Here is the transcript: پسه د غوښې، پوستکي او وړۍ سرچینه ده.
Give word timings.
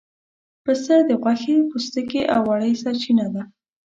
پسه 0.63 0.95
د 1.07 1.09
غوښې، 1.21 1.55
پوستکي 1.69 2.21
او 2.33 2.41
وړۍ 2.49 2.73
سرچینه 2.81 3.25
ده. 3.33 3.43